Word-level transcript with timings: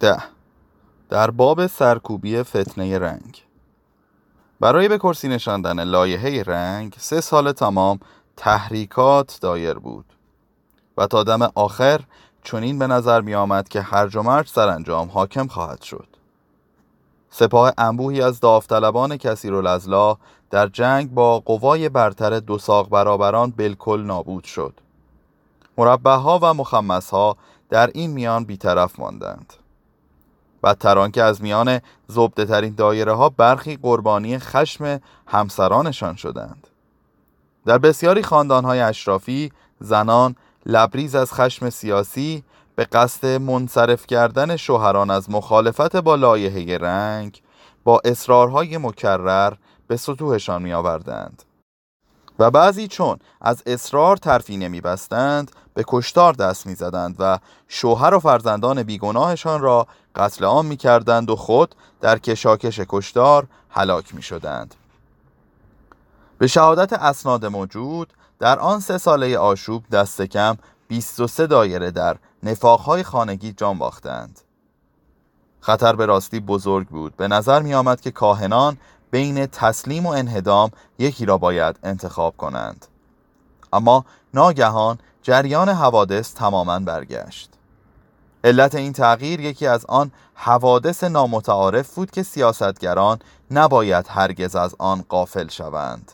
ده. 0.00 0.22
در 1.08 1.30
باب 1.30 1.66
سرکوبی 1.66 2.42
فتنه 2.42 2.98
رنگ. 2.98 3.42
برای 4.60 4.88
به 4.88 4.98
کرسی 4.98 5.28
نشاندن 5.28 5.84
لایحه 5.84 6.42
رنگ 6.42 6.96
سه 6.98 7.20
سال 7.20 7.52
تمام 7.52 8.00
تحریکات 8.36 9.38
دایر 9.40 9.74
بود. 9.74 10.04
و 10.96 11.06
تا 11.06 11.22
دم 11.22 11.50
آخر 11.54 12.00
چنین 12.42 12.78
به 12.78 12.86
نظر 12.86 13.20
می 13.20 13.34
آمد 13.34 13.68
که 13.68 13.80
هرج 13.80 14.16
و 14.16 14.22
مرج 14.22 14.48
سرانجام 14.48 15.08
حاکم 15.08 15.46
خواهد 15.46 15.82
شد. 15.82 16.06
سپاه 17.30 17.72
انبوهی 17.78 18.22
از 18.22 18.40
داوطلبان 18.40 19.16
کثیر 19.16 19.54
الازلا 19.54 20.16
در 20.50 20.66
جنگ 20.66 21.14
با 21.14 21.40
قوای 21.40 21.88
برتر 21.88 22.40
دو 22.40 22.58
ساق 22.58 22.88
برابران 22.88 23.50
بالکل 23.50 24.00
نابود 24.00 24.44
شد. 24.44 24.74
مربع 25.78 26.14
ها 26.14 26.38
و 26.42 26.54
مخمس 26.54 27.10
ها 27.10 27.36
در 27.70 27.90
این 27.94 28.10
میان 28.10 28.44
بیطرف 28.44 29.00
ماندند. 29.00 29.52
بدتر 30.64 31.08
که 31.08 31.22
از 31.22 31.42
میان 31.42 31.80
زبده 32.08 32.44
ترین 32.44 32.74
دایره 32.74 33.12
ها 33.12 33.28
برخی 33.28 33.76
قربانی 33.82 34.38
خشم 34.38 35.00
همسرانشان 35.26 36.16
شدند 36.16 36.66
در 37.66 37.78
بسیاری 37.78 38.22
خاندان 38.22 38.64
های 38.64 38.80
اشرافی 38.80 39.52
زنان 39.80 40.36
لبریز 40.66 41.14
از 41.14 41.32
خشم 41.32 41.70
سیاسی 41.70 42.44
به 42.76 42.84
قصد 42.84 43.26
منصرف 43.26 44.06
کردن 44.06 44.56
شوهران 44.56 45.10
از 45.10 45.30
مخالفت 45.30 45.96
با 45.96 46.14
لایحه 46.14 46.78
رنگ 46.78 47.42
با 47.84 48.00
اصرارهای 48.04 48.78
مکرر 48.78 49.52
به 49.86 49.96
سطوحشان 49.96 50.62
می 50.62 50.72
آوردند. 50.72 51.42
و 52.38 52.50
بعضی 52.50 52.88
چون 52.88 53.18
از 53.40 53.62
اصرار 53.66 54.16
ترفی 54.16 54.56
نمی 54.56 54.80
بستند 54.80 55.50
به 55.74 55.84
کشتار 55.86 56.32
دست 56.32 56.66
می 56.66 56.74
زدند 56.74 57.16
و 57.18 57.38
شوهر 57.68 58.14
و 58.14 58.18
فرزندان 58.18 58.82
بیگناهشان 58.82 59.60
را 59.60 59.86
قتل 60.16 60.44
عام 60.44 60.66
می 60.66 60.76
کردند 60.76 61.30
و 61.30 61.36
خود 61.36 61.74
در 62.00 62.18
کشاکش 62.18 62.80
کشتار 62.88 63.46
هلاک 63.70 64.14
می 64.14 64.22
شدند. 64.22 64.74
به 66.38 66.46
شهادت 66.46 66.92
اسناد 66.92 67.46
موجود 67.46 68.12
در 68.38 68.58
آن 68.58 68.80
سه 68.80 68.98
ساله 68.98 69.38
آشوب 69.38 69.84
دست 69.92 70.22
کم 70.22 70.56
23 70.88 71.46
دایره 71.46 71.90
در 71.90 72.16
نفاقهای 72.42 73.02
خانگی 73.02 73.52
جان 73.52 73.78
باختند. 73.78 74.40
خطر 75.60 75.96
به 75.96 76.06
راستی 76.06 76.40
بزرگ 76.40 76.88
بود. 76.88 77.16
به 77.16 77.28
نظر 77.28 77.62
می 77.62 77.74
آمد 77.74 78.00
که 78.00 78.10
کاهنان 78.10 78.76
بین 79.10 79.46
تسلیم 79.46 80.06
و 80.06 80.08
انهدام 80.08 80.70
یکی 80.98 81.26
را 81.26 81.38
باید 81.38 81.78
انتخاب 81.82 82.36
کنند. 82.36 82.86
اما 83.72 84.04
ناگهان 84.34 84.98
جریان 85.22 85.68
حوادث 85.68 86.34
تماما 86.34 86.78
برگشت. 86.78 87.50
علت 88.44 88.74
این 88.74 88.92
تغییر 88.92 89.40
یکی 89.40 89.66
از 89.66 89.86
آن 89.88 90.12
حوادث 90.34 91.04
نامتعارف 91.04 91.94
بود 91.94 92.10
که 92.10 92.22
سیاستگران 92.22 93.18
نباید 93.50 94.06
هرگز 94.08 94.56
از 94.56 94.74
آن 94.78 95.04
قافل 95.08 95.48
شوند. 95.48 96.12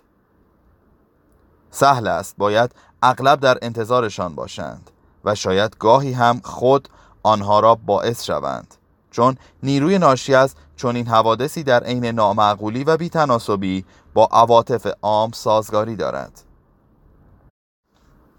سهل 1.70 2.06
است 2.06 2.34
باید 2.38 2.70
اغلب 3.02 3.40
در 3.40 3.58
انتظارشان 3.62 4.34
باشند 4.34 4.90
و 5.24 5.34
شاید 5.34 5.76
گاهی 5.78 6.12
هم 6.12 6.40
خود 6.44 6.88
آنها 7.22 7.60
را 7.60 7.74
باعث 7.74 8.24
شوند 8.24 8.74
چون 9.10 9.36
نیروی 9.62 9.98
ناشی 9.98 10.34
از 10.34 10.54
چنین 10.76 11.06
حوادثی 11.06 11.62
در 11.62 11.84
عین 11.84 12.04
نامعقولی 12.04 12.84
و 12.84 12.96
بیتناسبی 12.96 13.84
با 14.14 14.28
عواطف 14.32 14.86
عام 15.02 15.32
سازگاری 15.32 15.96
دارد. 15.96 16.49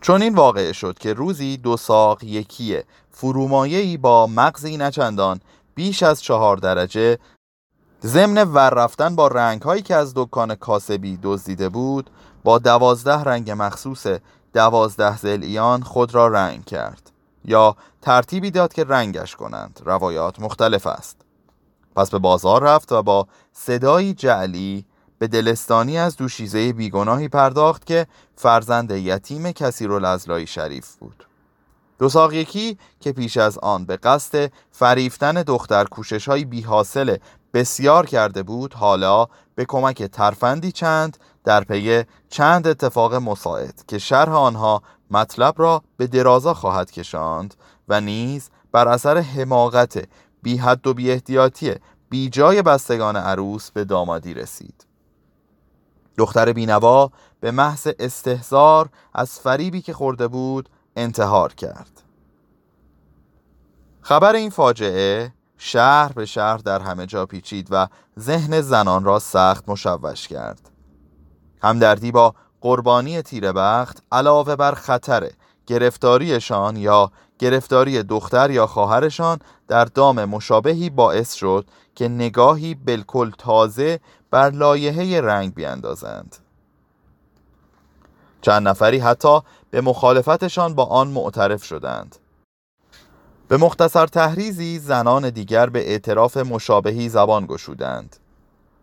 چون 0.02 0.22
این 0.22 0.36
واقع 0.36 0.72
شد 0.72 1.00
که 1.00 1.14
روزی 1.14 1.58
دو 1.58 1.78
ساق 1.78 2.24
یکی 2.24 2.80
فرومایهی 3.12 3.98
با 3.98 4.28
مغزی 4.28 4.78
نچندان 4.78 5.40
بیش 5.76 6.04
از 6.04 6.22
چهار 6.22 6.58
درجه 6.58 7.18
ضمن 8.04 8.44
ور 8.44 8.70
رفتن 8.70 9.16
با 9.16 9.28
رنگ 9.28 9.62
هایی 9.62 9.82
که 9.82 9.96
از 9.96 10.14
دکان 10.16 10.56
کاسبی 10.56 11.20
دزدیده 11.24 11.70
بود 11.70 12.10
با 12.44 12.60
دوازده 12.60 13.24
رنگ 13.24 13.52
مخصوص 13.52 14.08
دوازده 14.54 15.18
زلیان 15.18 15.84
خود 15.84 16.16
را 16.16 16.28
رنگ 16.28 16.66
کرد 16.66 17.12
یا 17.46 17.76
ترتیبی 18.02 18.52
داد 18.52 18.74
که 18.74 18.84
رنگش 18.84 19.36
کنند 19.36 19.82
روایات 19.86 20.40
مختلف 20.40 20.88
است. 20.88 21.18
پس 21.96 22.10
به 22.10 22.20
بازار 22.20 22.64
رفت 22.64 22.92
و 22.92 23.04
با 23.04 23.28
صدایی 23.54 24.14
جعلی 24.14 24.86
به 25.22 25.28
دلستانی 25.28 25.98
از 25.98 26.18
دوشیزه 26.18 26.74
بیگناهی 26.74 27.28
پرداخت 27.28 27.86
که 27.86 28.08
فرزند 28.36 28.92
یتیم 28.92 29.52
کسی 29.52 29.88
رو 29.88 30.00
لزلایی 30.00 30.48
شریف 30.48 30.96
بود. 30.96 31.28
دو 32.00 32.10
ساق 32.10 32.34
یکی 32.34 32.78
که 33.00 33.12
پیش 33.12 33.38
از 33.38 33.58
آن 33.58 33.86
به 33.86 33.98
قصد 33.98 34.52
فریفتن 34.72 35.34
دختر 35.34 35.86
کوشش 35.86 36.28
های 36.28 36.46
بی 36.46 36.62
حاصل 36.62 37.18
بسیار 37.54 38.06
کرده 38.06 38.44
بود 38.44 38.74
حالا 38.74 39.28
به 39.56 39.66
کمک 39.66 40.04
ترفندی 40.04 40.72
چند 40.72 41.18
در 41.44 41.64
پی 41.64 42.04
چند 42.30 42.68
اتفاق 42.68 43.16
مساعد 43.16 43.84
که 43.88 43.98
شرح 43.98 44.34
آنها 44.34 44.82
مطلب 45.12 45.54
را 45.58 45.84
به 45.98 46.08
درازا 46.08 46.54
خواهد 46.54 46.92
کشاند 46.92 47.56
و 47.90 48.02
نیز 48.02 48.50
بر 48.72 48.88
اثر 48.88 49.18
حماقت 49.18 50.08
بی 50.42 50.58
حد 50.58 50.88
و 50.88 50.94
بی 50.94 51.12
احتیاطی 51.12 51.76
بی 52.10 52.30
جای 52.30 52.62
بستگان 52.62 53.16
عروس 53.16 53.72
به 53.72 53.84
دامادی 53.84 54.34
رسید. 54.34 54.91
دختر 56.18 56.54
بینوا 56.54 57.12
به 57.40 57.52
محض 57.52 57.88
استهزار 58.00 58.90
از 59.14 59.40
فریبی 59.40 59.82
که 59.82 59.94
خورده 59.94 60.28
بود 60.28 60.70
انتحار 60.96 61.54
کرد. 61.54 62.02
خبر 64.02 64.36
این 64.36 64.50
فاجعه 64.50 65.34
شهر 65.58 66.12
به 66.14 66.26
شهر 66.26 66.58
در 66.58 66.80
همه 66.80 67.06
جا 67.06 67.26
پیچید 67.26 67.68
و 67.72 67.88
ذهن 68.20 68.62
زنان 68.62 69.04
را 69.04 69.20
سخت 69.20 69.70
مشوش 69.70 70.28
کرد. 70.28 70.70
همدردی 71.64 72.12
با 72.12 72.36
قربانی 72.62 73.22
تیربخت 73.22 74.04
علاوه 74.12 74.56
بر 74.56 74.72
خطر 74.72 75.32
گرفتاریشان 75.68 76.78
یا 76.78 77.12
گرفتاری 77.40 78.04
دختر 78.04 78.52
یا 78.52 78.68
خواهرشان 78.68 79.40
در 79.68 79.86
دام 79.86 80.26
مشابهی 80.26 80.90
باعث 80.90 81.34
شد 81.34 81.66
که 81.96 82.08
نگاهی 82.08 82.76
بالکل 82.76 83.32
تازه 83.38 84.00
بر 84.32 84.50
لایحه 84.50 85.22
رنگ 85.22 85.54
بیاندازند. 85.54 86.38
چند 88.42 88.68
نفری 88.68 89.00
حتی 89.00 89.40
به 89.72 89.82
مخالفتشان 89.82 90.76
با 90.76 90.86
آن 90.86 91.08
معترف 91.08 91.64
شدند. 91.64 92.16
به 93.48 93.58
مختصر 93.58 94.08
تحریزی 94.08 94.80
زنان 94.80 95.30
دیگر 95.30 95.70
به 95.70 95.90
اعتراف 95.90 96.38
مشابهی 96.38 97.10
زبان 97.10 97.46
گشودند. 97.46 98.16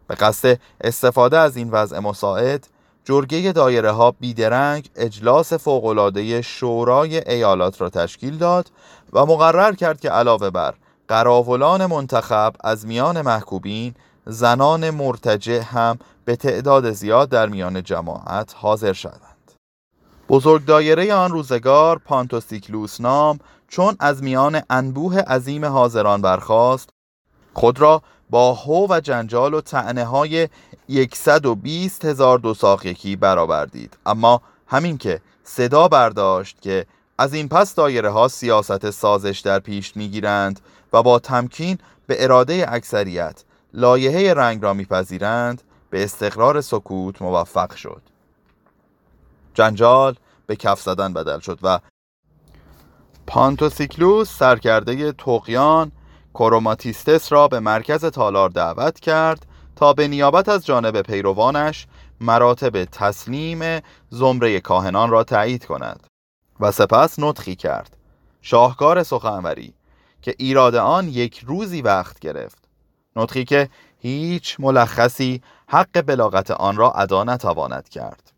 به 0.07 0.15
قصد 0.15 0.59
استفاده 0.81 1.39
از 1.39 1.57
این 1.57 1.71
وضع 1.71 1.99
مساعد 1.99 2.69
جرگه 3.05 3.53
دایره 3.53 3.91
ها 3.91 4.11
بیدرنگ 4.11 4.91
اجلاس 4.97 5.53
فوقلاده 5.53 6.43
شورای 6.43 7.31
ایالات 7.31 7.81
را 7.81 7.91
تشکیل 7.91 8.39
داد 8.39 8.71
و 9.13 9.27
مقرر 9.27 9.75
کرد 9.75 10.01
که 10.01 10.11
علاوه 10.11 10.51
بر 10.51 10.75
قراولان 11.09 11.87
منتخب 11.87 12.55
از 12.61 12.87
میان 12.87 13.23
محکوبین 13.23 13.95
زنان 14.31 14.91
مرتجع 14.91 15.61
هم 15.61 15.99
به 16.25 16.37
تعداد 16.37 16.93
زیاد 16.93 17.29
در 17.29 17.49
میان 17.49 17.83
جماعت 17.83 18.55
حاضر 18.57 18.93
شدند 18.93 19.53
بزرگ 20.29 20.65
دایره 20.65 21.15
آن 21.15 21.31
روزگار 21.31 21.99
پانتوسیکلوس 21.99 23.01
نام 23.01 23.39
چون 23.69 23.97
از 24.01 24.23
میان 24.23 24.63
انبوه 24.71 25.19
عظیم 25.21 25.65
حاضران 25.65 26.23
برخاست 26.23 26.91
خود 27.55 27.81
را 27.81 28.03
با 28.31 28.55
هو 28.55 28.87
و 28.91 29.01
جنجال 29.01 29.55
و 29.55 29.61
تعنه 29.61 30.05
های 30.05 30.49
120 31.15 32.05
هزار 32.05 32.39
دو 32.39 32.55
ساخیکی 32.55 33.17
برآوردید. 33.17 33.97
اما 34.07 34.43
همین 34.67 34.99
که 34.99 35.21
صدا 35.45 35.89
برداشت 35.89 36.61
که 36.61 36.87
از 37.19 37.35
این 37.35 37.49
پس 37.49 37.75
دایره 37.75 38.11
ها 38.11 38.29
سیاست 38.29 38.91
سازش 38.91 39.41
در 39.45 39.59
پیش 39.59 39.97
می‌گیرند 39.97 40.61
و 40.93 41.03
با 41.03 41.19
تمکین 41.19 41.79
به 42.07 42.25
اراده 42.25 42.67
اکثریت 42.69 43.45
لایحه 43.75 44.35
رنگ 44.35 44.63
را 44.63 44.75
میپذیرند 44.75 45.63
به 45.91 46.05
استقرار 46.05 46.61
سکوت 46.61 47.23
موفق 47.23 47.75
شد. 47.75 48.03
جنجال 49.55 50.17
به 50.47 50.57
کف 50.57 50.81
زدن 50.81 51.13
بدل 51.13 51.39
شد 51.39 51.59
و 51.63 51.81
پانتوسیکلوس 53.27 54.39
سرکرده 54.39 55.13
طاغیان 55.13 55.93
کروماتیستس 56.35 57.33
را 57.33 57.49
به 57.49 57.61
مرکز 57.61 58.05
تالار 58.05 58.51
دعوت 58.51 59.01
کرد 59.01 59.47
تا 59.77 59.93
به 59.93 60.09
نیابت 60.09 60.49
از 60.49 60.67
جانب 60.67 61.03
پیروانش 61.03 61.87
مراتب 62.21 62.85
تسلیم 62.85 63.81
زمره 64.11 64.61
کاهنان 64.61 65.11
را 65.11 65.25
تایید 65.25 65.67
کند 65.67 66.07
و 66.61 66.73
سپس 66.73 67.19
نطقی 67.19 67.57
کرد. 67.57 67.97
شاهکار 68.43 69.03
سخنوری 69.03 69.75
که 70.23 70.35
ایراد 70.39 70.75
آن 70.75 71.09
یک 71.09 71.45
روزی 71.47 71.83
وقت 71.83 72.19
گرفت. 72.19 72.68
نطقی 73.19 73.45
که 73.45 73.69
هیچ 73.99 74.57
ملخصی 74.59 75.43
حق 75.67 76.01
بلاغت 76.01 76.51
آن 76.51 76.77
را 76.77 76.93
ادا 76.93 77.25
نتواند 77.25 77.89
کرد. 77.89 78.33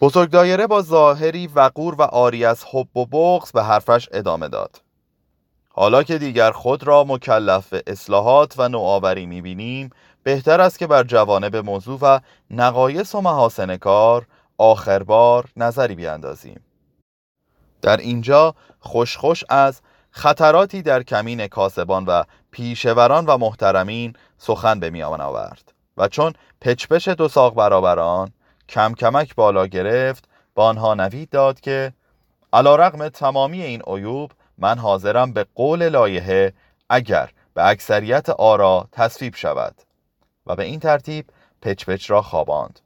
بزرگ 0.00 0.30
دایره 0.30 0.66
با 0.66 0.82
ظاهری 0.82 1.46
وقور 1.46 1.94
و 1.94 2.02
آری 2.02 2.44
از 2.44 2.64
حب 2.72 2.96
و 2.96 3.06
بغض 3.06 3.52
به 3.52 3.62
حرفش 3.62 4.08
ادامه 4.12 4.48
داد. 4.48 4.82
حالا 5.68 6.02
که 6.02 6.18
دیگر 6.18 6.50
خود 6.50 6.84
را 6.84 7.04
مکلف 7.04 7.74
اصلاحات 7.86 8.54
و 8.58 8.68
نوآوری 8.68 9.26
می‌بینیم 9.26 9.90
بهتر 10.22 10.60
است 10.60 10.78
که 10.78 10.86
بر 10.86 11.02
جوانب 11.02 11.56
موضوع 11.56 11.98
و 12.02 12.20
نقایص 12.50 13.14
و 13.14 13.20
محاسن 13.20 13.76
کار 13.76 14.26
آخر 14.58 15.02
بار 15.02 15.48
نظری 15.56 15.94
بیاندازیم. 15.94 16.60
در 17.82 17.96
اینجا 17.96 18.54
خوش 18.80 19.16
خوش 19.16 19.44
از 19.48 19.80
خطراتی 20.16 20.82
در 20.82 21.02
کمین 21.02 21.46
کاسبان 21.46 22.04
و 22.04 22.22
پیشوران 22.50 23.26
و 23.26 23.38
محترمین 23.38 24.12
سخن 24.38 24.80
به 24.80 24.90
میان 24.90 25.20
آورد 25.20 25.72
و 25.96 26.08
چون 26.08 26.32
پچپش 26.60 27.08
دو 27.08 27.28
ساق 27.28 27.54
برابران 27.54 28.32
کم 28.68 28.94
کمک 28.94 29.34
بالا 29.34 29.66
گرفت 29.66 30.28
با 30.54 30.66
آنها 30.66 30.94
نوید 30.94 31.30
داد 31.30 31.60
که 31.60 31.92
علا 32.52 32.76
رقم 32.76 33.08
تمامی 33.08 33.62
این 33.62 33.82
عیوب 33.86 34.32
من 34.58 34.78
حاضرم 34.78 35.32
به 35.32 35.46
قول 35.54 35.88
لایحه 35.88 36.52
اگر 36.90 37.30
به 37.54 37.68
اکثریت 37.68 38.30
آرا 38.30 38.88
تصویب 38.92 39.34
شود 39.34 39.74
و 40.46 40.56
به 40.56 40.64
این 40.64 40.80
ترتیب 40.80 41.26
پچ 41.62 41.84
پچ 41.84 42.10
را 42.10 42.22
خواباند. 42.22 42.80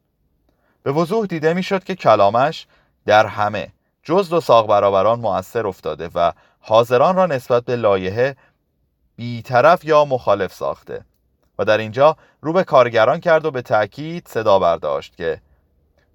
به 0.82 0.92
وضوح 0.92 1.26
دیده 1.26 1.54
می‌شد 1.54 1.84
که 1.84 1.94
کلامش 1.94 2.66
در 3.06 3.26
همه 3.26 3.72
جز 4.02 4.28
دو 4.28 4.40
ساق 4.40 4.66
برابران 4.66 5.20
مؤثر 5.20 5.66
افتاده 5.66 6.10
و 6.14 6.32
حاضران 6.60 7.16
را 7.16 7.26
نسبت 7.26 7.64
به 7.64 7.76
لایحه 7.76 8.36
بیطرف 9.16 9.84
یا 9.84 10.04
مخالف 10.04 10.54
ساخته 10.54 11.04
و 11.58 11.64
در 11.64 11.78
اینجا 11.78 12.16
رو 12.40 12.52
به 12.52 12.64
کارگران 12.64 13.20
کرد 13.20 13.44
و 13.44 13.50
به 13.50 13.62
تأکید 13.62 14.28
صدا 14.28 14.58
برداشت 14.58 15.16
که 15.16 15.40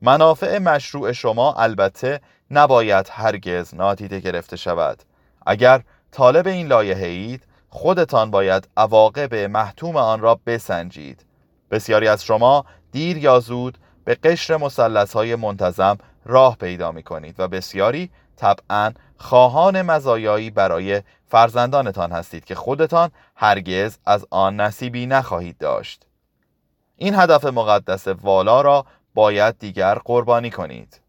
منافع 0.01 0.57
مشروع 0.57 1.11
شما 1.11 1.53
البته 1.53 2.21
نباید 2.51 3.09
هرگز 3.11 3.75
نادیده 3.75 4.19
گرفته 4.19 4.55
شود. 4.55 5.03
اگر 5.45 5.81
طالب 6.11 6.47
این 6.47 6.67
لایحه 6.67 7.07
اید 7.07 7.43
خودتان 7.69 8.31
باید 8.31 8.67
عواقب 8.77 9.35
محتوم 9.35 9.97
آن 9.97 10.19
را 10.19 10.39
بسنجید. 10.45 11.25
بسیاری 11.71 12.07
از 12.07 12.23
شما 12.23 12.65
دیر 12.91 13.17
یا 13.17 13.39
زود 13.39 13.77
به 14.05 14.15
قشر 14.15 14.57
مسلس 14.57 15.13
های 15.13 15.35
منتظم 15.35 15.97
راه 16.25 16.55
پیدا 16.55 16.91
می 16.91 17.03
کنید 17.03 17.35
و 17.39 17.47
بسیاری 17.47 18.09
طبعا 18.35 18.93
خواهان 19.17 19.81
مزایایی 19.81 20.49
برای 20.49 21.01
فرزندانتان 21.27 22.11
هستید 22.11 22.45
که 22.45 22.55
خودتان 22.55 23.11
هرگز 23.35 23.97
از 24.05 24.25
آن 24.29 24.59
نصیبی 24.59 25.05
نخواهید 25.05 25.57
داشت. 25.57 26.05
این 26.95 27.15
هدف 27.15 27.45
مقدس 27.45 28.07
والا 28.07 28.61
را 28.61 28.85
باید 29.13 29.59
دیگر 29.59 29.95
قربانی 29.95 30.51
کنید. 30.51 31.01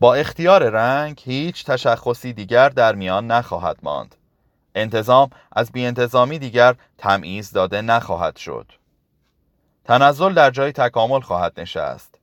با 0.00 0.14
اختیار 0.14 0.68
رنگ 0.68 1.20
هیچ 1.24 1.64
تشخصی 1.64 2.32
دیگر 2.32 2.68
در 2.68 2.94
میان 2.94 3.26
نخواهد 3.26 3.76
ماند. 3.82 4.14
انتظام 4.74 5.30
از 5.52 5.70
انتظامی 5.74 6.38
دیگر 6.38 6.74
تمییز 6.98 7.52
داده 7.52 7.82
نخواهد 7.82 8.36
شد. 8.36 8.72
تنزل 9.84 10.34
در 10.34 10.50
جای 10.50 10.72
تکامل 10.72 11.20
خواهد 11.20 11.60
نشست. 11.60 12.14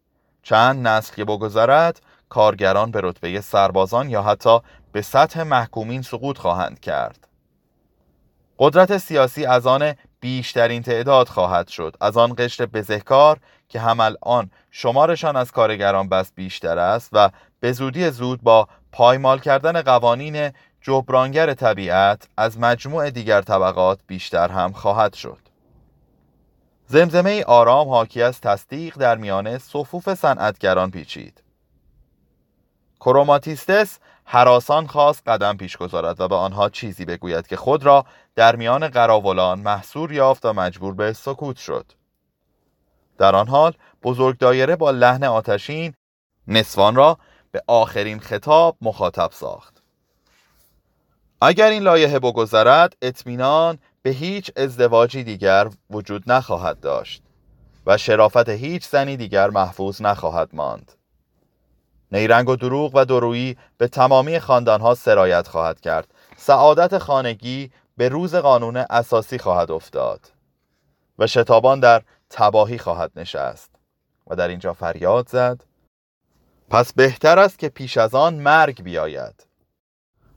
چند 0.44 0.88
نسل 0.88 1.16
که 1.16 1.26
بگذرد 1.26 2.02
کارگران 2.30 2.92
به 2.92 3.02
رتبه 3.04 3.42
سربازان 3.42 4.10
یا 4.10 4.22
حتی 4.22 4.60
به 4.92 5.02
سطح 5.02 5.44
محکومین 5.44 6.02
سقوط 6.02 6.38
خواهند 6.38 6.80
کرد. 6.80 7.28
قدرت 8.60 8.98
سیاسی 8.98 9.46
از 9.46 9.68
آن 9.68 9.94
بیشترین 10.20 10.84
تعداد 10.84 11.28
خواهد 11.28 11.68
شد. 11.68 11.96
از 12.02 12.18
آن 12.18 12.34
قشر 12.38 12.66
بزهکار 12.66 13.40
که 13.70 13.80
هم 13.80 14.16
آن 14.22 14.52
شمارشان 14.72 15.36
از 15.36 15.52
کارگران 15.52 16.10
بس 16.10 16.32
بیشتر 16.36 16.80
است 16.80 17.10
و 17.14 17.30
به 17.60 17.72
زودی 17.72 18.10
زود 18.10 18.42
با 18.42 18.68
پایمال 18.92 19.40
کردن 19.40 19.82
قوانین 19.82 20.52
جبرانگر 20.82 21.54
طبیعت 21.54 22.28
از 22.38 22.60
مجموع 22.60 23.10
دیگر 23.10 23.42
طبقات 23.42 24.00
بیشتر 24.08 24.48
هم 24.48 24.72
خواهد 24.72 25.14
شد. 25.14 25.40
زمزمه 26.88 27.44
آرام 27.44 27.90
حاکی 27.90 28.22
از 28.22 28.42
تصدیق 28.42 28.98
در 28.98 29.18
میان 29.18 29.58
صفوف 29.58 30.14
صنعتگران 30.14 30.92
پیچید. 30.92 31.44
کروماتیستس 33.00 34.00
حراسان 34.26 34.88
خواست 34.88 35.28
قدم 35.28 35.58
پیش 35.58 35.78
گذارد 35.78 36.22
و 36.22 36.28
به 36.28 36.36
آنها 36.36 36.70
چیزی 36.70 37.06
بگوید 37.06 37.48
که 37.48 37.56
خود 37.56 37.84
را 37.84 38.06
در 38.36 38.56
میان 38.56 38.88
قراولان 38.88 39.60
محصور 39.60 40.12
یافت 40.12 40.46
و 40.46 40.54
مجبور 40.54 40.94
به 40.94 41.14
سکوت 41.14 41.58
شد. 41.58 41.86
در 43.18 43.36
آن 43.36 43.48
حال 43.48 43.74
بزرگ 44.04 44.38
دایره 44.38 44.76
با 44.76 44.92
لحن 44.92 45.24
آتشین 45.24 45.94
نسوان 46.48 46.96
را 46.96 47.18
به 47.52 47.62
آخرین 47.68 48.20
خطاب 48.20 48.78
مخاطب 48.82 49.32
ساخت. 49.32 49.84
اگر 51.42 51.70
این 51.70 51.84
لایحه 51.84 52.20
بگذرد 52.20 52.98
اطمینان 53.02 53.80
به 54.02 54.10
هیچ 54.10 54.52
ازدواجی 54.56 55.24
دیگر 55.24 55.70
وجود 55.90 56.24
نخواهد 56.32 56.80
داشت 56.80 57.24
و 57.86 57.98
شرافت 57.98 58.50
هیچ 58.50 58.88
زنی 58.88 59.18
دیگر 59.18 59.50
محفوظ 59.50 60.02
نخواهد 60.02 60.50
ماند. 60.54 60.97
نیرنگ 62.12 62.50
و 62.50 62.56
دروغ 62.56 62.92
و 62.94 63.06
درویی 63.06 63.58
به 63.78 63.88
تمامی 63.88 64.40
خاندانها 64.40 64.96
سرایت 64.96 65.48
خواهد 65.48 65.82
کرد. 65.82 66.14
سعادت 66.38 66.98
خانگی 66.98 67.72
به 67.98 68.10
روز 68.10 68.36
قانون 68.36 68.78
اساسی 68.78 69.38
خواهد 69.38 69.72
افتاد 69.72 70.32
و 71.20 71.28
شتابان 71.28 71.80
در 71.80 72.02
تباهی 72.30 72.78
خواهد 72.78 73.12
نشست. 73.16 73.72
و 74.30 74.36
در 74.36 74.48
اینجا 74.48 74.74
فریاد 74.74 75.28
زد 75.28 75.64
پس 76.70 76.94
بهتر 76.94 77.40
است 77.40 77.60
که 77.60 77.70
پیش 77.70 77.98
از 77.98 78.16
آن 78.16 78.36
مرگ 78.36 78.84
بیاید. 78.84 79.48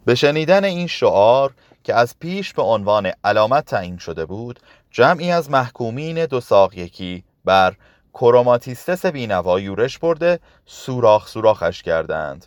به 0.04 0.14
شنیدن 0.14 0.64
این 0.64 0.86
شعار 0.86 1.54
که 1.84 1.94
از 1.94 2.18
پیش 2.18 2.52
به 2.52 2.62
عنوان 2.62 3.12
علامت 3.24 3.64
تعیین 3.64 3.98
شده 3.98 4.26
بود 4.26 4.60
جمعی 4.90 5.32
از 5.32 5.50
محکومین 5.50 6.26
دو 6.26 6.40
ساق 6.40 6.74
یکی 6.74 7.24
بر 7.44 7.76
کروماتیستس 8.14 9.06
بینوا 9.06 9.60
یورش 9.60 9.98
برده 9.98 10.40
سوراخ 10.66 11.28
سوراخش 11.28 11.82
کردند. 11.82 12.46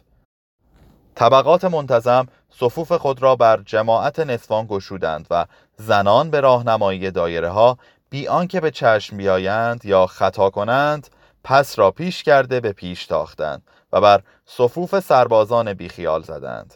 طبقات 1.15 1.65
منتظم 1.65 2.27
صفوف 2.49 2.91
خود 2.91 3.23
را 3.23 3.35
بر 3.35 3.61
جماعت 3.65 4.19
نصفان 4.19 4.65
گشودند 4.69 5.27
و 5.31 5.45
زنان 5.77 6.29
به 6.29 6.39
راهنمایی 6.39 7.11
دایره 7.11 7.49
ها 7.49 7.77
بی 8.09 8.27
آنکه 8.27 8.59
به 8.59 8.71
چشم 8.71 9.17
بیایند 9.17 9.85
یا 9.85 10.07
خطا 10.07 10.49
کنند 10.49 11.07
پس 11.43 11.79
را 11.79 11.91
پیش 11.91 12.23
کرده 12.23 12.59
به 12.59 12.71
پیش 12.71 13.05
تاختند 13.05 13.61
و 13.93 14.01
بر 14.01 14.21
صفوف 14.45 14.99
سربازان 14.99 15.73
بیخیال 15.73 16.23
زدند. 16.23 16.73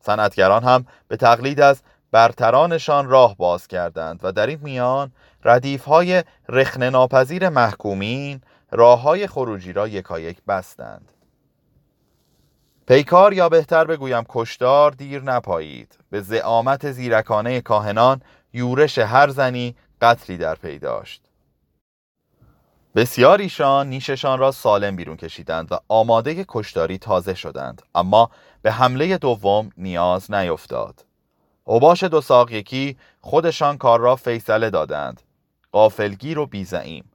صنعتگران 0.00 0.64
هم 0.64 0.86
به 1.08 1.16
تقلید 1.16 1.60
از 1.60 1.82
برترانشان 2.14 3.08
راه 3.08 3.36
باز 3.36 3.66
کردند 3.66 4.20
و 4.22 4.32
در 4.32 4.46
این 4.46 4.58
میان 4.62 5.12
ردیف 5.44 5.84
های 5.84 6.24
رخن 6.48 6.90
ناپذیر 6.90 7.48
محکومین 7.48 8.40
راه 8.70 9.00
های 9.00 9.26
خروجی 9.26 9.72
را 9.72 9.88
یکایک 9.88 10.38
بستند. 10.48 11.12
پیکار 12.86 13.32
یا 13.32 13.48
بهتر 13.48 13.84
بگویم 13.84 14.24
کشدار 14.28 14.90
دیر 14.90 15.22
نپایید. 15.22 15.98
به 16.10 16.20
زعامت 16.20 16.90
زیرکانه 16.90 17.60
کاهنان 17.60 18.22
یورش 18.52 18.98
هر 18.98 19.28
زنی 19.28 19.76
قتلی 20.00 20.36
در 20.36 20.54
پی 20.54 20.78
داشت. 20.78 21.22
بسیاریشان 22.94 23.88
نیششان 23.88 24.38
را 24.38 24.52
سالم 24.52 24.96
بیرون 24.96 25.16
کشیدند 25.16 25.72
و 25.72 25.78
آماده 25.88 26.44
کشداری 26.48 26.98
تازه 26.98 27.34
شدند 27.34 27.82
اما 27.94 28.30
به 28.62 28.72
حمله 28.72 29.18
دوم 29.18 29.70
نیاز 29.76 30.30
نیفتاد. 30.30 31.04
اوباش 31.64 32.04
دو 32.04 32.20
ساق 32.20 32.52
یکی 32.52 32.96
خودشان 33.20 33.78
کار 33.78 34.00
را 34.00 34.16
فیصله 34.16 34.70
دادند. 34.70 35.22
قافلگیر 35.72 36.38
و 36.38 36.46
بیزعیم. 36.46 37.10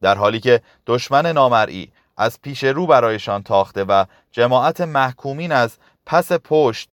در 0.00 0.14
حالی 0.14 0.40
که 0.40 0.60
دشمن 0.86 1.26
نامرئی 1.26 1.92
از 2.16 2.42
پیش 2.42 2.64
رو 2.64 2.86
برایشان 2.86 3.42
تاخته 3.42 3.84
و 3.84 4.04
جماعت 4.30 4.80
محکومین 4.80 5.52
از 5.52 5.78
پس 6.06 6.32
پشت 6.32 6.88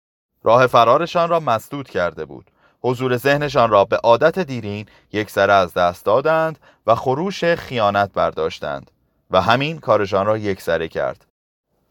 راه 0.43 0.67
فرارشان 0.67 1.29
را 1.29 1.39
مسدود 1.39 1.89
کرده 1.89 2.25
بود. 2.25 2.51
حضور 2.81 3.17
ذهنشان 3.17 3.69
را 3.69 3.85
به 3.85 3.97
عادت 3.97 4.39
دیرین 4.39 4.85
یک 5.11 5.29
سره 5.29 5.53
از 5.53 5.73
دست 5.73 6.05
دادند 6.05 6.59
و 6.87 6.95
خروش 6.95 7.43
خیانت 7.43 8.13
برداشتند 8.13 8.91
و 9.31 9.41
همین 9.41 9.79
کارشان 9.79 10.25
را 10.25 10.37
یک 10.37 10.61
سره 10.61 10.87
کرد. 10.87 11.25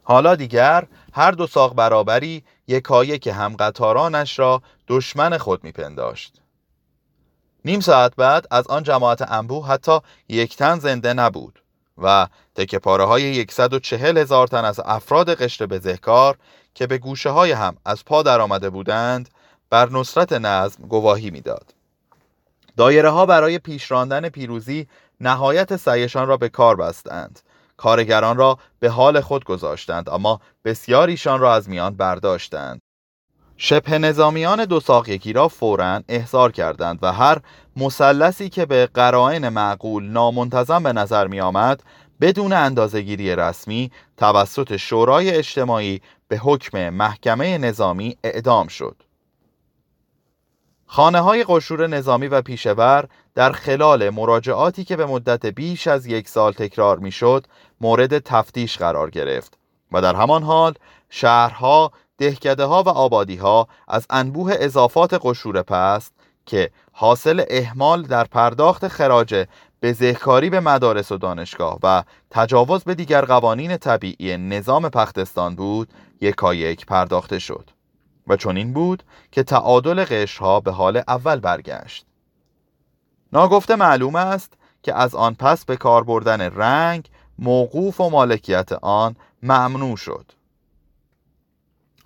حالا 0.08 0.34
دیگر 0.34 0.86
هر 1.12 1.30
دو 1.30 1.46
ساق 1.46 1.75
برابری 1.75 2.44
یکایی 2.68 3.18
که 3.18 3.32
هم 3.32 3.56
قطارانش 3.56 4.38
را 4.38 4.62
دشمن 4.88 5.38
خود 5.38 5.64
میپنداشت 5.64 6.40
نیم 7.64 7.80
ساعت 7.80 8.16
بعد 8.16 8.46
از 8.50 8.66
آن 8.66 8.82
جماعت 8.82 9.32
انبوه 9.32 9.68
حتی 9.68 9.98
یک 10.28 10.56
تن 10.56 10.78
زنده 10.78 11.12
نبود 11.12 11.62
و 11.98 12.26
تکه 12.54 12.78
پاره 12.78 13.04
های 13.04 13.46
هزار 14.02 14.46
تن 14.46 14.64
از 14.64 14.80
افراد 14.84 15.34
قشر 15.34 15.66
بزهکار 15.66 16.38
که 16.75 16.86
به 16.86 16.98
گوشه 16.98 17.30
های 17.30 17.52
هم 17.52 17.76
از 17.84 18.04
پا 18.04 18.22
در 18.22 18.40
آمده 18.40 18.70
بودند 18.70 19.28
بر 19.70 19.88
نصرت 19.90 20.32
نظم 20.32 20.86
گواهی 20.88 21.30
می‌داد. 21.30 21.75
دایره 22.76 23.10
ها 23.10 23.26
برای 23.26 23.58
پیشراندن 23.58 24.28
پیروزی 24.28 24.88
نهایت 25.20 25.76
سعیشان 25.76 26.28
را 26.28 26.36
به 26.36 26.48
کار 26.48 26.76
بستند 26.76 27.40
کارگران 27.76 28.37
را 28.37 28.59
به 28.80 28.90
حال 28.90 29.21
خود 29.21 29.45
گذاشتند 29.45 30.09
اما 30.09 30.40
بسیاریشان 30.64 31.40
را 31.40 31.54
از 31.54 31.68
میان 31.68 31.97
برداشتند 31.97 32.80
شبه 33.56 33.99
نظامیان 33.99 34.64
دو 34.64 34.80
ساق 34.80 35.09
یکی 35.09 35.33
را 35.33 35.49
فورا 35.49 36.02
احضار 36.09 36.52
کردند 36.52 36.99
و 37.02 37.12
هر 37.12 37.40
مثلثی 37.76 38.49
که 38.49 38.66
به 38.66 38.87
قرائن 38.87 39.49
معقول 39.49 40.04
نامنتظم 40.04 40.83
به 40.83 40.92
نظر 40.92 41.26
می 41.26 41.40
آمد 41.40 41.83
بدون 42.21 42.52
اندازهگیری 42.52 43.37
رسمی 43.37 43.90
توسط 44.16 44.76
شورای 44.76 45.30
اجتماعی 45.30 46.00
به 46.28 46.38
حکم 46.38 46.90
محکمه 46.90 47.59
نظامی 47.59 48.16
اعدام 48.25 48.68
شد. 48.68 48.97
خانه 50.87 51.21
های 51.21 51.45
قشور 51.49 51.87
نظامی 51.87 52.28
و 52.28 52.43
پیشور 52.43 53.09
در 53.35 53.52
خلال 53.52 54.11
مراجعاتی 54.11 54.85
که 54.85 54.97
به 54.97 55.07
مدت 55.07 55.47
بیش 55.47 55.87
از 55.87 56.07
یک 56.07 56.28
سال 56.28 56.52
تکرار 56.52 56.99
می 56.99 57.12
شد 57.12 57.47
مورد 57.81 58.19
تفتیش 58.19 58.78
قرار 58.78 59.11
گرفت 59.11 59.59
و 59.93 60.02
در 60.02 60.14
همان 60.14 60.43
حال 60.43 60.75
شهرها، 61.11 61.93
دهکده 62.19 62.64
ها 62.64 62.83
و 62.83 62.88
آبادی 62.88 63.37
ها 63.37 63.69
از 63.88 64.07
انبوه 64.11 64.55
اضافات 64.59 65.19
قشور 65.23 65.62
پست 65.62 66.12
که 66.47 66.71
حاصل 66.93 67.45
احمال 67.49 68.02
در 68.02 68.25
پرداخت 68.25 68.88
خراج 68.88 69.47
بزهکاری 69.83 70.50
به 70.50 70.61
مدارس 70.61 71.12
و 71.12 71.19
دانشگاه 71.19 71.78
و 71.83 72.02
تجاوز 72.31 72.85
به 72.85 72.95
دیگر 72.95 73.25
قوانین 73.25 73.76
طبیعی 73.76 74.37
نظام 74.37 74.88
پختستان 74.88 75.55
بود 75.55 75.88
یکایک 76.21 76.87
پرداخته 76.87 77.38
شد. 77.38 77.75
و 78.26 78.37
چنین 78.37 78.73
بود 78.73 79.02
که 79.33 79.42
تعادل 79.42 80.04
قشرها 80.04 80.61
به 80.61 80.71
حال 80.73 81.02
اول 81.09 81.40
برگشت. 81.40 82.06
ناگفته 83.33 83.76
معلوم 83.76 84.14
است 84.14 84.52
که 84.83 84.95
از 84.95 85.14
آن 85.14 85.35
پس 85.35 85.64
به 85.64 85.76
کار 85.76 86.04
بردن 86.04 86.40
رنگ 86.40 87.09
موقوف 87.38 88.00
و 88.00 88.11
مالکیت 88.11 88.73
آن 88.73 89.16
ممنوع 89.42 89.97
شد. 89.97 90.33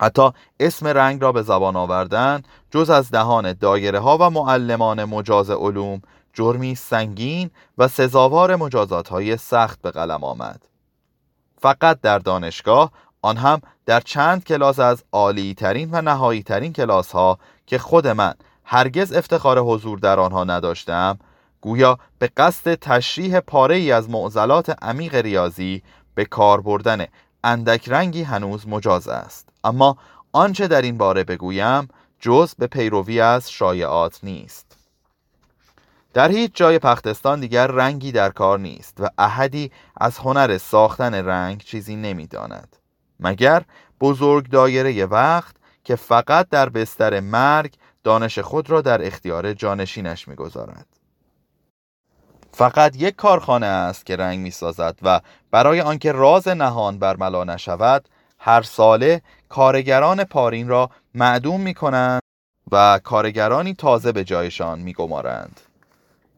حتی 0.01 0.29
اسم 0.59 0.87
رنگ 0.87 1.21
را 1.21 1.31
به 1.31 1.41
زبان 1.41 1.75
آوردن 1.75 2.41
جز 2.71 2.89
از 2.89 3.11
دهان 3.11 3.53
دایره 3.53 3.99
ها 3.99 4.17
و 4.17 4.29
معلمان 4.29 5.03
مجاز 5.05 5.49
علوم 5.49 6.01
جرمی 6.33 6.75
سنگین 6.75 7.49
و 7.77 7.87
سزاوار 7.87 8.55
مجازات 8.55 9.07
های 9.09 9.37
سخت 9.37 9.81
به 9.81 9.91
قلم 9.91 10.23
آمد. 10.23 10.65
فقط 11.61 12.01
در 12.01 12.19
دانشگاه 12.19 12.91
آن 13.21 13.37
هم 13.37 13.61
در 13.85 13.99
چند 13.99 14.43
کلاس 14.43 14.79
از 14.79 15.03
عالی 15.11 15.53
ترین 15.53 15.89
و 15.91 16.01
نهایی 16.01 16.43
ترین 16.43 16.73
کلاس 16.73 17.11
ها 17.11 17.39
که 17.65 17.77
خود 17.77 18.07
من 18.07 18.33
هرگز 18.65 19.13
افتخار 19.13 19.59
حضور 19.59 19.99
در 19.99 20.19
آنها 20.19 20.43
نداشتم 20.43 21.19
گویا 21.61 21.99
به 22.19 22.31
قصد 22.37 22.75
تشریح 22.75 23.39
پاره 23.39 23.75
ای 23.75 23.91
از 23.91 24.09
معضلات 24.09 24.83
عمیق 24.83 25.15
ریاضی 25.15 25.83
به 26.15 26.25
کار 26.25 26.61
بردن 26.61 27.05
اندک 27.43 27.89
رنگی 27.89 28.23
هنوز 28.23 28.67
مجاز 28.67 29.07
است. 29.07 29.49
اما 29.63 29.97
آنچه 30.31 30.67
در 30.67 30.81
این 30.81 30.97
باره 30.97 31.23
بگویم 31.23 31.87
جز 32.19 32.55
به 32.55 32.67
پیروی 32.67 33.21
از 33.21 33.51
شایعات 33.51 34.19
نیست. 34.23 34.77
در 36.13 36.31
هیچ 36.31 36.51
جای 36.53 36.79
پختستان 36.79 37.39
دیگر 37.39 37.67
رنگی 37.67 38.11
در 38.11 38.29
کار 38.29 38.59
نیست 38.59 38.97
و 38.99 39.09
احدی 39.17 39.71
از 39.97 40.17
هنر 40.17 40.57
ساختن 40.57 41.13
رنگ 41.13 41.63
چیزی 41.63 41.95
نمی‌داند. 41.95 42.80
مگر 43.21 43.63
بزرگ 43.99 44.49
دایره 44.49 45.05
وقت 45.05 45.55
که 45.83 45.95
فقط 45.95 46.49
در 46.49 46.69
بستر 46.69 47.19
مرگ 47.19 47.73
دانش 48.03 48.39
خود 48.39 48.69
را 48.69 48.81
در 48.81 49.07
اختیار 49.07 49.53
جانشینش 49.53 50.27
می‌گذارد 50.27 50.85
فقط 52.51 52.95
یک 52.95 53.15
کارخانه 53.15 53.65
است 53.65 54.05
که 54.05 54.15
رنگ 54.15 54.39
می‌سازد 54.39 54.99
و 55.01 55.21
برای 55.51 55.81
آنکه 55.81 56.11
راز 56.11 56.47
نهان 56.47 56.99
برملا 56.99 57.43
نشود 57.43 58.09
هر 58.39 58.61
ساله 58.61 59.21
کارگران 59.49 60.23
پارین 60.23 60.67
را 60.67 60.89
معدوم 61.15 61.61
می 61.61 61.73
کنند 61.73 62.21
و 62.71 62.99
کارگرانی 63.03 63.73
تازه 63.73 64.11
به 64.11 64.23
جایشان 64.23 64.79
می 64.79 64.93
گمارند. 64.93 65.61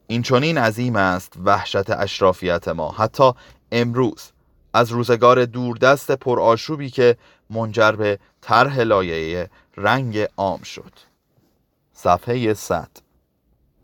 این 0.07 0.21
چونین 0.21 0.57
عظیم 0.57 0.95
است 0.95 1.33
وحشت 1.43 1.89
اشرافیت 1.89 2.67
ما 2.67 2.91
حتی 2.91 3.31
امروز 3.71 4.32
از 4.73 4.91
روزگار 4.91 5.45
دوردست 5.45 6.11
پرآشوبی 6.11 6.89
که 6.89 7.17
منجر 7.49 7.91
به 7.91 8.19
طرح 8.41 8.79
لایه 8.79 9.49
رنگ 9.77 10.27
عام 10.37 10.63
شد. 10.63 10.93
صفحه 11.93 12.53
100 12.53 12.89